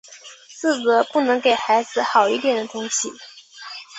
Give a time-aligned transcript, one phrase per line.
[0.59, 3.07] 自责不能给孩子好一点的东西